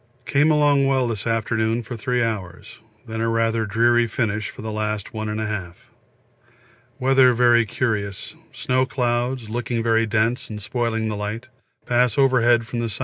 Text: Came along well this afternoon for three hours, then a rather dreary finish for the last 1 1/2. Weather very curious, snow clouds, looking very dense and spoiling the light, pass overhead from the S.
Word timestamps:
Came 0.25 0.49
along 0.49 0.87
well 0.87 1.07
this 1.07 1.27
afternoon 1.27 1.83
for 1.83 1.95
three 1.95 2.23
hours, 2.23 2.79
then 3.05 3.21
a 3.21 3.29
rather 3.29 3.67
dreary 3.67 4.07
finish 4.07 4.49
for 4.49 4.63
the 4.63 4.71
last 4.71 5.13
1 5.13 5.27
1/2. 5.27 5.75
Weather 6.97 7.33
very 7.33 7.65
curious, 7.67 8.35
snow 8.51 8.87
clouds, 8.87 9.47
looking 9.51 9.83
very 9.83 10.07
dense 10.07 10.49
and 10.49 10.59
spoiling 10.59 11.07
the 11.07 11.15
light, 11.15 11.49
pass 11.85 12.17
overhead 12.17 12.65
from 12.65 12.79
the 12.79 12.85
S. 12.85 12.99